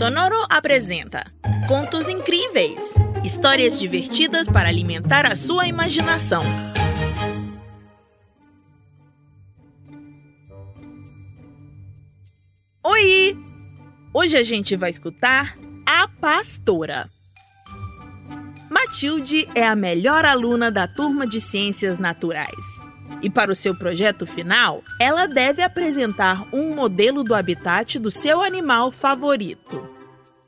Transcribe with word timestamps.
Sonoro 0.00 0.46
apresenta 0.48 1.30
Contos 1.68 2.08
Incríveis 2.08 2.94
histórias 3.22 3.78
divertidas 3.78 4.48
para 4.48 4.66
alimentar 4.66 5.26
a 5.26 5.36
sua 5.36 5.66
imaginação. 5.66 6.42
Oi! 12.82 13.36
Hoje 14.14 14.38
a 14.38 14.42
gente 14.42 14.74
vai 14.74 14.88
escutar 14.88 15.54
A 15.84 16.08
Pastora. 16.08 17.06
Matilde 18.90 19.48
é 19.54 19.64
a 19.64 19.76
melhor 19.76 20.24
aluna 20.24 20.68
da 20.68 20.88
turma 20.88 21.24
de 21.24 21.40
Ciências 21.40 21.96
Naturais. 21.96 22.50
E 23.22 23.30
para 23.30 23.52
o 23.52 23.54
seu 23.54 23.72
projeto 23.72 24.26
final, 24.26 24.82
ela 24.98 25.26
deve 25.26 25.62
apresentar 25.62 26.44
um 26.52 26.74
modelo 26.74 27.22
do 27.22 27.32
habitat 27.32 28.00
do 28.00 28.10
seu 28.10 28.42
animal 28.42 28.90
favorito. 28.90 29.88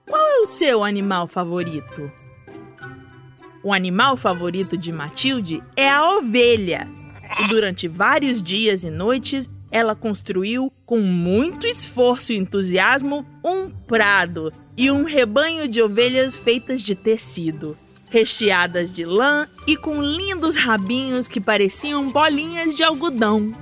Qual 0.05 0.21
é 0.21 0.41
o 0.41 0.49
seu 0.49 0.83
animal 0.83 1.29
favorito? 1.29 2.11
O 3.63 3.73
animal 3.73 4.17
favorito 4.17 4.77
de 4.77 4.91
Matilde 4.91 5.63
é 5.77 5.89
a 5.89 6.17
ovelha. 6.17 6.89
E 7.39 7.49
durante 7.49 7.87
vários 7.87 8.43
dias 8.43 8.83
e 8.83 8.91
noites, 8.91 9.49
ela 9.71 9.95
construiu, 9.95 10.71
com 10.85 10.99
muito 10.99 11.65
esforço 11.65 12.33
e 12.33 12.37
entusiasmo, 12.37 13.25
um 13.45 13.71
prado 13.71 14.53
e 14.77 14.91
um 14.91 15.05
rebanho 15.05 15.69
de 15.69 15.81
ovelhas 15.81 16.35
feitas 16.35 16.83
de 16.83 16.97
tecido 16.97 17.77
recheadas 18.13 18.93
de 18.93 19.07
lã 19.07 19.49
e 19.67 19.75
com 19.75 20.03
lindos 20.03 20.55
rabinhos 20.55 21.27
que 21.27 21.41
pareciam 21.41 22.11
bolinhas 22.11 22.77
de 22.77 22.83
algodão. 22.83 23.57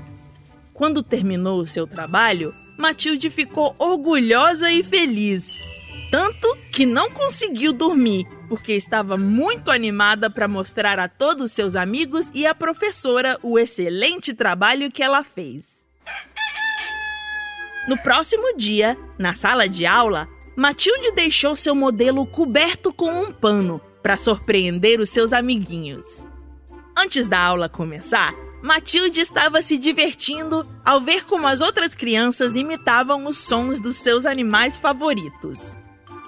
Quando 0.74 1.04
terminou 1.04 1.60
o 1.60 1.66
seu 1.66 1.86
trabalho, 1.86 2.52
Matilde 2.76 3.30
ficou 3.30 3.76
orgulhosa 3.78 4.73
e 4.73 4.82
feliz. 4.82 5.56
Tanto 6.10 6.48
que 6.74 6.84
não 6.84 7.12
conseguiu 7.12 7.73
dormir, 7.73 8.26
porque 8.48 8.73
estava 8.73 9.16
muito 9.16 9.71
animada 9.71 10.28
para 10.28 10.48
mostrar 10.48 10.98
a 10.98 11.09
todos 11.09 11.52
seus 11.52 11.76
amigos 11.76 12.28
e 12.34 12.45
a 12.45 12.52
professora 12.52 13.38
o 13.45 13.56
excelente 13.56 14.34
trabalho 14.34 14.90
que 14.90 15.02
ela 15.02 15.23
fez. 15.23 15.87
No 17.87 17.96
próximo 17.98 18.56
dia, 18.56 18.98
na 19.16 19.32
sala 19.34 19.68
de 19.68 19.87
aula, 19.87 20.28
Matilde 20.56 21.12
deixou 21.12 21.54
seu 21.54 21.74
modelo 21.74 22.26
coberto 22.26 22.93
com 22.93 23.23
um 23.23 23.30
pano 23.30 23.80
para 24.02 24.16
surpreender 24.16 25.01
os 25.01 25.10
seus 25.10 25.32
amiguinhos. 25.32 26.24
Antes 26.96 27.26
da 27.26 27.40
aula 27.40 27.68
começar, 27.68 28.34
Matilde 28.62 29.20
estava 29.20 29.62
se 29.62 29.79
divertindo 29.79 30.66
ao 30.84 31.01
ver 31.01 31.24
como 31.24 31.46
as 31.46 31.60
outras 31.60 31.95
crianças 31.95 32.54
imitavam 32.54 33.26
os 33.26 33.38
sons 33.38 33.80
dos 33.80 33.96
seus 33.96 34.26
animais 34.26 34.76
favoritos. 34.76 35.74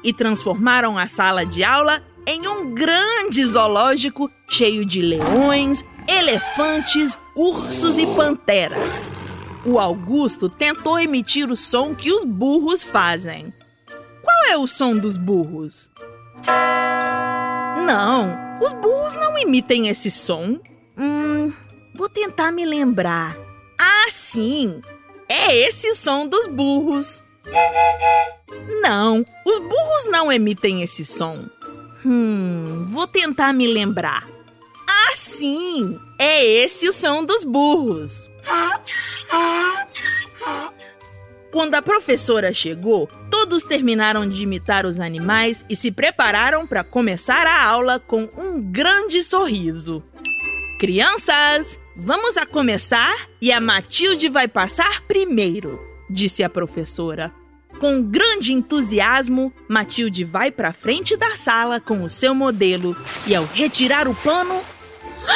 E 0.02 0.12
transformaram 0.12 0.98
a 0.98 1.06
sala 1.08 1.44
de 1.44 1.62
aula 1.62 2.02
em 2.26 2.46
um 2.48 2.74
grande 2.74 3.44
zoológico 3.44 4.30
cheio 4.48 4.84
de 4.84 5.02
leões, 5.02 5.84
elefantes, 6.08 7.16
ursos 7.36 7.98
e 7.98 8.06
panteras. 8.06 9.10
O 9.64 9.78
Augusto 9.78 10.48
tentou 10.48 10.98
emitir 10.98 11.50
o 11.50 11.56
som 11.56 11.94
que 11.94 12.12
os 12.12 12.24
burros 12.24 12.82
fazem. 12.82 13.52
Qual 14.22 14.46
é 14.50 14.56
o 14.56 14.66
som 14.66 14.90
dos 14.90 15.16
burros? 15.16 15.90
Não, 17.86 18.58
os 18.60 18.72
burros 18.74 19.14
não 19.16 19.36
emitem 19.38 19.88
esse 19.88 20.10
som. 20.10 20.58
Hum, 20.96 21.52
vou 21.94 22.08
tentar 22.08 22.52
me 22.52 22.64
lembrar. 22.64 23.36
Ah, 23.78 24.10
sim! 24.10 24.80
É 25.28 25.54
esse 25.68 25.90
o 25.90 25.96
som 25.96 26.26
dos 26.26 26.46
burros. 26.46 27.22
Não, 28.82 29.24
os 29.44 29.58
burros 29.58 30.08
não 30.10 30.30
emitem 30.30 30.82
esse 30.82 31.04
som. 31.04 31.46
Hum, 32.04 32.88
vou 32.92 33.06
tentar 33.06 33.52
me 33.52 33.66
lembrar. 33.66 34.28
Ah, 34.88 35.16
sim! 35.16 35.98
É 36.18 36.44
esse 36.44 36.88
o 36.88 36.92
som 36.92 37.24
dos 37.24 37.44
burros. 37.44 38.30
Quando 41.50 41.74
a 41.74 41.82
professora 41.82 42.52
chegou, 42.52 43.08
todos 43.42 43.64
terminaram 43.64 44.28
de 44.28 44.44
imitar 44.44 44.86
os 44.86 45.00
animais 45.00 45.64
e 45.68 45.74
se 45.74 45.90
prepararam 45.90 46.64
para 46.64 46.84
começar 46.84 47.44
a 47.44 47.64
aula 47.64 47.98
com 47.98 48.28
um 48.38 48.62
grande 48.62 49.20
sorriso. 49.20 50.00
Crianças, 50.78 51.76
vamos 51.96 52.36
a 52.36 52.46
começar 52.46 53.28
e 53.40 53.50
a 53.50 53.60
Matilde 53.60 54.28
vai 54.28 54.46
passar 54.46 55.02
primeiro, 55.08 55.80
disse 56.08 56.44
a 56.44 56.48
professora. 56.48 57.32
Com 57.80 58.00
grande 58.00 58.52
entusiasmo, 58.52 59.52
Matilde 59.68 60.22
vai 60.22 60.52
para 60.52 60.72
frente 60.72 61.16
da 61.16 61.34
sala 61.34 61.80
com 61.80 62.04
o 62.04 62.10
seu 62.10 62.36
modelo 62.36 62.96
e, 63.26 63.34
ao 63.34 63.44
retirar 63.44 64.06
o 64.06 64.14
pano, 64.14 64.62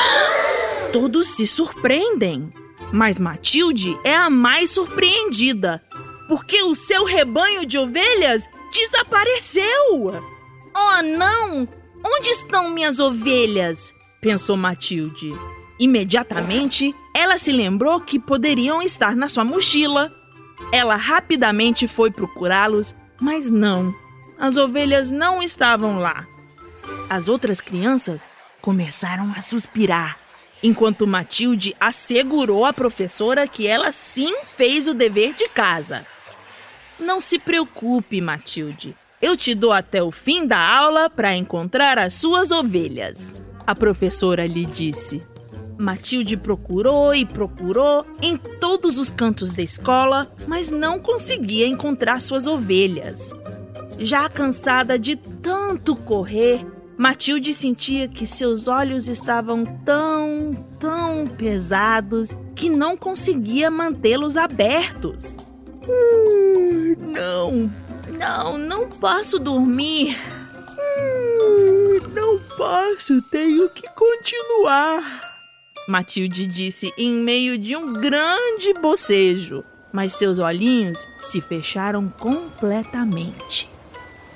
todos 0.93 1.27
se 1.27 1.45
surpreendem. 1.45 2.53
Mas 2.93 3.19
Matilde 3.19 3.99
é 4.05 4.15
a 4.15 4.31
mais 4.31 4.71
surpreendida 4.71 5.83
porque 6.29 6.63
o 6.63 6.75
seu 6.75 7.05
rebanho 7.05 7.65
de 7.65 7.79
ovelhas 7.79 8.45
desapareceu. 8.73 10.23
Oh, 10.77 11.03
não! 11.03 11.69
Onde 12.05 12.29
estão 12.29 12.71
minhas 12.71 12.99
ovelhas? 12.99 13.93
pensou 14.21 14.57
Matilde. 14.57 15.31
Imediatamente, 15.79 16.95
ela 17.15 17.39
se 17.39 17.53
lembrou 17.53 18.01
que 18.01 18.19
poderiam 18.19 18.83
estar 18.83 19.15
na 19.15 19.29
sua 19.29 19.45
mochila. 19.45 20.13
Ela 20.73 20.97
rapidamente 20.97 21.87
foi 21.87 22.11
procurá-los, 22.11 22.95
mas 23.21 23.49
não. 23.51 23.95
As 24.39 24.57
ovelhas 24.57 25.11
não 25.11 25.43
estavam 25.43 25.99
lá. 25.99 26.27
As 27.09 27.29
outras 27.29 27.61
crianças 27.61 28.27
começaram 28.61 29.33
a 29.37 29.43
suspirar, 29.43 30.19
enquanto 30.63 31.07
Matilde 31.07 31.77
assegurou 31.79 32.65
à 32.65 32.73
professora 32.73 33.47
que 33.47 33.67
ela 33.67 33.93
sim 33.93 34.35
fez 34.57 34.89
o 34.89 34.95
dever 34.95 35.35
de 35.35 35.49
casa. 35.49 36.05
Não 36.99 37.21
se 37.21 37.39
preocupe, 37.39 38.21
Matilde. 38.21 38.97
Eu 39.21 39.37
te 39.37 39.55
dou 39.55 39.73
até 39.73 40.03
o 40.03 40.11
fim 40.11 40.47
da 40.47 40.59
aula 40.59 41.11
para 41.11 41.35
encontrar 41.35 41.99
as 41.99 42.15
suas 42.15 42.51
ovelhas. 42.51 43.35
A 43.67 43.75
professora 43.75 44.47
lhe 44.47 44.65
disse. 44.67 45.23
Matilde 45.79 46.37
procurou 46.37 47.15
e 47.15 47.27
procurou 47.27 48.07
em 48.23 48.37
todos 48.37 48.99
os 48.99 49.11
cantos 49.11 49.53
da 49.53 49.63
escola, 49.63 50.31
mas 50.47 50.71
não 50.71 50.99
conseguia 50.99 51.67
encontrar 51.67 52.21
suas 52.23 52.47
ovelhas. 52.47 53.31
Já 53.99 54.29
cansada 54.29 54.99
de 54.99 55.17
tanto 55.17 55.95
correr, 55.97 56.65
Matilde 56.97 57.53
sentia 57.53 58.09
que 58.09 58.27
seus 58.27 58.69
olhos 58.69 59.09
estavam 59.09 59.65
tão, 59.85 60.55
tão 60.79 61.27
pesados 61.27 62.31
que 62.55 62.71
não 62.71 62.97
conseguia 62.97 63.71
mantê-los 63.71 64.37
abertos. 64.37 65.37
Hum, 65.89 66.97
não, 67.13 67.71
não, 68.19 68.59
não 68.59 68.89
posso 68.89 69.39
dormir. 69.39 70.17
Hum, 70.99 72.11
não 72.13 72.39
posso, 72.57 73.23
tenho 73.23 73.69
que 73.71 73.89
continuar. 73.91 75.21
Matilde 75.89 76.47
disse 76.47 76.93
em 76.99 77.13
meio 77.13 77.57
de 77.57 77.77
um 77.77 77.93
grande 77.93 78.75
bocejo, 78.81 79.63
mas 79.93 80.15
seus 80.15 80.39
olhinhos 80.39 81.07
se 81.23 81.41
fecharam 81.41 82.09
completamente. 82.19 83.69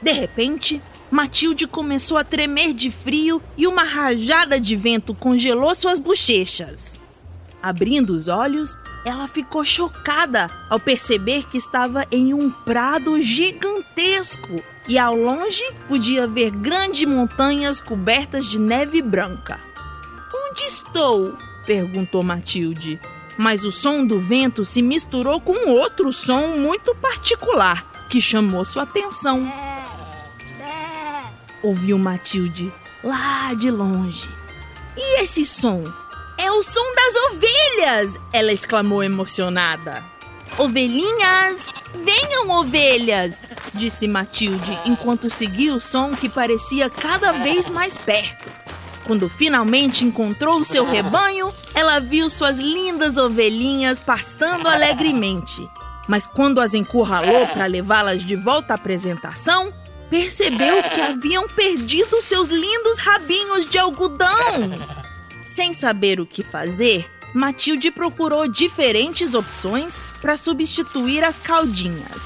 De 0.00 0.12
repente, 0.12 0.81
Matilde 1.11 1.67
começou 1.67 2.17
a 2.17 2.25
tremer 2.25 2.72
de 2.72 2.91
frio 2.91 3.43
e 3.56 3.67
uma 3.67 3.82
rajada 3.82 4.61
de 4.61 4.77
vento 4.77 5.12
congelou 5.12 5.75
suas 5.75 5.99
bochechas. 5.99 7.00
Abrindo 7.62 8.15
os 8.15 8.28
olhos, 8.28 8.78
ela 9.04 9.28
ficou 9.28 9.65
chocada 9.65 10.46
ao 10.69 10.81
perceber 10.81 11.44
que 11.50 11.58
estava 11.58 12.06
em 12.11 12.32
um 12.32 12.50
prado 12.50 13.20
gigantesco 13.20 14.62
e 14.88 14.99
ao 14.99 15.14
longe 15.14 15.62
podia 15.87 16.26
ver 16.26 16.50
grandes 16.50 17.06
montanhas 17.06 17.81
cobertas 17.81 18.46
de 18.46 18.58
neve 18.58 19.02
branca. 19.02 19.61
Onde 20.35 20.62
estou? 20.62 21.37
perguntou 21.67 22.23
Matilde. 22.23 22.99
Mas 23.37 23.64
o 23.64 23.70
som 23.70 24.05
do 24.05 24.20
vento 24.20 24.64
se 24.64 24.82
misturou 24.82 25.40
com 25.40 25.70
outro 25.70 26.12
som 26.12 26.56
muito 26.58 26.94
particular 26.96 27.87
que 28.08 28.20
chamou 28.20 28.64
sua 28.64 28.82
atenção. 28.82 29.50
Ouviu 31.62 31.99
Matilde 31.99 32.73
lá 33.05 33.55
de 33.55 33.70
longe. 33.70 34.29
E 34.96 35.23
esse 35.23 35.46
som? 35.46 35.85
É 36.42 36.50
o 36.50 36.62
som 36.62 36.94
das 36.94 37.14
ovelhas! 37.26 38.20
Ela 38.32 38.50
exclamou 38.50 39.04
emocionada. 39.04 40.02
Ovelhinhas! 40.56 41.69
Venham, 41.94 42.48
ovelhas! 42.48 43.37
disse 43.75 44.08
Matilde 44.08 44.78
enquanto 44.87 45.28
seguia 45.28 45.75
o 45.75 45.81
som 45.81 46.12
que 46.12 46.31
parecia 46.31 46.88
cada 46.88 47.32
vez 47.32 47.69
mais 47.69 47.98
perto. 47.98 48.50
Quando 49.04 49.28
finalmente 49.28 50.02
encontrou 50.02 50.60
o 50.60 50.64
seu 50.64 50.88
rebanho, 50.88 51.52
ela 51.75 51.98
viu 51.98 52.31
suas 52.31 52.58
lindas 52.58 53.19
ovelhinhas 53.19 53.98
pastando 53.98 54.66
alegremente. 54.66 55.69
Mas 56.08 56.26
quando 56.26 56.58
as 56.58 56.72
encurralou 56.72 57.46
para 57.48 57.66
levá-las 57.66 58.25
de 58.25 58.34
volta 58.34 58.72
à 58.72 58.76
apresentação, 58.76 59.72
percebeu 60.08 60.82
que 60.82 61.00
haviam 61.02 61.46
perdido 61.48 62.22
seus 62.22 62.48
lindos 62.48 62.98
rabinhos 62.98 63.69
de 63.69 63.78
algodão. 63.78 64.72
Sem 65.61 65.75
saber 65.75 66.19
o 66.19 66.25
que 66.25 66.43
fazer, 66.43 67.07
Matilde 67.35 67.91
procurou 67.91 68.49
diferentes 68.49 69.35
opções 69.35 69.95
para 70.19 70.35
substituir 70.35 71.23
as 71.23 71.39
caldinhas. 71.39 72.17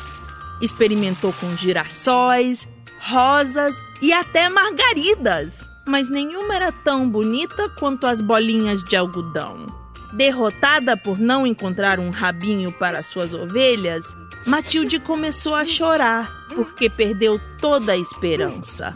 Experimentou 0.62 1.32
com 1.32 1.56
girassóis, 1.56 2.64
rosas 3.00 3.74
e 4.00 4.12
até 4.12 4.48
margaridas, 4.48 5.68
mas 5.84 6.08
nenhuma 6.08 6.54
era 6.54 6.70
tão 6.70 7.10
bonita 7.10 7.68
quanto 7.70 8.06
as 8.06 8.20
bolinhas 8.20 8.84
de 8.84 8.94
algodão. 8.94 9.66
Derrotada 10.12 10.96
por 10.96 11.18
não 11.18 11.44
encontrar 11.44 11.98
um 11.98 12.10
rabinho 12.10 12.70
para 12.70 13.02
suas 13.02 13.34
ovelhas, 13.34 14.04
Matilde 14.46 15.00
começou 15.00 15.56
a 15.56 15.66
chorar 15.66 16.30
porque 16.54 16.88
perdeu 16.88 17.40
toda 17.60 17.94
a 17.94 17.98
esperança. 17.98 18.94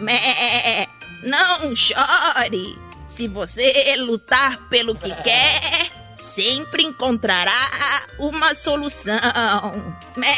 Mé, 0.00 0.88
não 1.22 1.76
chore! 1.76 2.85
Se 3.16 3.26
você 3.28 3.96
lutar 3.96 4.68
pelo 4.68 4.94
que 4.94 5.08
quer, 5.22 5.90
sempre 6.18 6.82
encontrará 6.82 7.50
uma 8.18 8.54
solução. 8.54 9.16
Mé, 10.14 10.28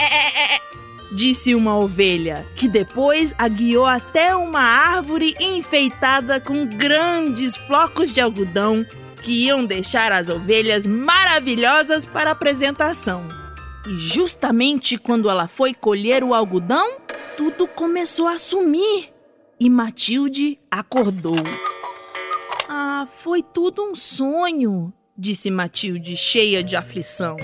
disse 1.11 1.57
uma 1.57 1.77
ovelha, 1.77 2.47
que 2.55 2.69
depois 2.69 3.35
a 3.37 3.49
guiou 3.49 3.85
até 3.85 4.37
uma 4.37 4.61
árvore 4.61 5.35
enfeitada 5.41 6.39
com 6.39 6.65
grandes 6.67 7.57
flocos 7.57 8.13
de 8.13 8.21
algodão 8.21 8.87
que 9.25 9.47
iam 9.47 9.65
deixar 9.65 10.13
as 10.13 10.29
ovelhas 10.29 10.87
maravilhosas 10.87 12.07
para 12.07 12.31
a 12.31 12.33
apresentação. 12.33 13.27
E 13.89 13.97
justamente 13.97 14.97
quando 14.97 15.29
ela 15.29 15.49
foi 15.49 15.75
colher 15.75 16.23
o 16.23 16.33
algodão, 16.33 16.93
tudo 17.37 17.67
começou 17.67 18.29
a 18.29 18.39
sumir 18.39 19.13
e 19.59 19.69
Matilde 19.69 20.61
acordou. 20.71 21.35
Foi 23.07 23.43
tudo 23.43 23.83
um 23.83 23.95
sonho, 23.95 24.93
disse 25.17 25.51
Matilde, 25.51 26.17
cheia 26.17 26.63
de 26.63 26.77
aflição. 26.77 27.37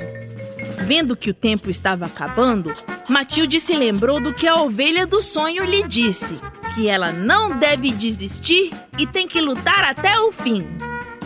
Vendo 0.87 1.17
que 1.17 1.31
o 1.31 1.35
tempo 1.35 1.71
estava 1.71 2.07
acabando, 2.07 2.73
Matilde 3.09 3.61
se 3.61 3.77
lembrou 3.77 4.21
do 4.21 4.35
que 4.35 4.47
a 4.47 4.57
ovelha 4.57 5.07
do 5.07 5.23
sonho 5.23 5.65
lhe 5.65 5.83
disse: 5.87 6.37
que 6.75 6.89
ela 6.89 7.13
não 7.13 7.57
deve 7.57 7.91
desistir 7.93 8.73
e 8.99 9.07
tem 9.07 9.29
que 9.29 9.41
lutar 9.41 9.85
até 9.85 10.19
o 10.19 10.33
fim. 10.33 10.67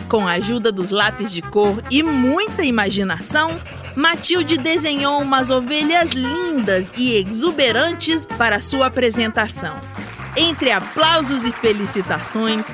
Com 0.07 0.27
a 0.27 0.33
ajuda 0.33 0.71
dos 0.71 0.89
lápis 0.89 1.31
de 1.31 1.41
cor 1.41 1.83
e 1.89 2.01
muita 2.01 2.63
imaginação, 2.63 3.49
Matilde 3.95 4.57
desenhou 4.57 5.21
umas 5.21 5.49
ovelhas 5.51 6.11
lindas 6.11 6.87
e 6.97 7.17
exuberantes 7.17 8.25
para 8.25 8.61
sua 8.61 8.87
apresentação. 8.87 9.75
Entre 10.35 10.71
aplausos 10.71 11.45
e 11.45 11.51
felicitações, 11.51 12.65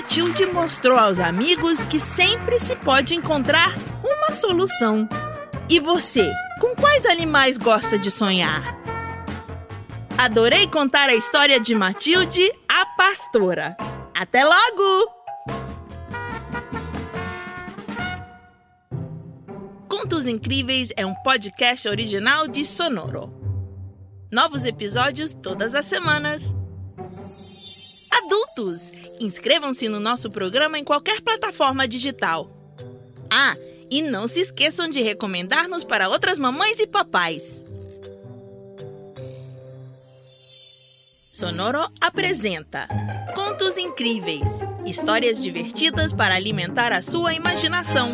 Matilde 0.00 0.46
mostrou 0.46 0.98
aos 0.98 1.18
amigos 1.18 1.82
que 1.82 2.00
sempre 2.00 2.58
se 2.58 2.74
pode 2.74 3.14
encontrar 3.14 3.74
uma 4.02 4.32
solução. 4.32 5.06
E 5.68 5.78
você, 5.78 6.32
com 6.58 6.74
quais 6.74 7.04
animais 7.04 7.58
gosta 7.58 7.98
de 7.98 8.10
sonhar? 8.10 8.80
Adorei 10.16 10.66
contar 10.68 11.10
a 11.10 11.14
história 11.14 11.60
de 11.60 11.74
Matilde, 11.74 12.50
a 12.66 12.86
pastora. 12.96 13.76
Até 14.14 14.42
logo! 14.42 15.14
Contos 19.86 20.26
Incríveis 20.26 20.94
é 20.96 21.04
um 21.04 21.14
podcast 21.22 21.86
original 21.86 22.48
de 22.48 22.64
Sonoro. 22.64 23.34
Novos 24.32 24.64
episódios 24.64 25.34
todas 25.34 25.74
as 25.74 25.84
semanas. 25.84 26.54
Adultos, 28.10 28.92
inscrevam-se 29.20 29.88
no 29.88 30.00
nosso 30.00 30.30
programa 30.30 30.78
em 30.78 30.84
qualquer 30.84 31.20
plataforma 31.20 31.86
digital. 31.86 32.50
Ah, 33.30 33.56
e 33.90 34.02
não 34.02 34.26
se 34.26 34.40
esqueçam 34.40 34.88
de 34.88 35.00
recomendar-nos 35.00 35.84
para 35.84 36.08
outras 36.08 36.38
mamães 36.38 36.80
e 36.80 36.86
papais. 36.86 37.60
Sonoro 41.32 41.86
apresenta 42.00 42.88
Contos 43.34 43.78
Incríveis 43.78 44.70
histórias 44.84 45.38
divertidas 45.38 46.12
para 46.12 46.34
alimentar 46.34 46.92
a 46.92 47.02
sua 47.02 47.34
imaginação. 47.34 48.08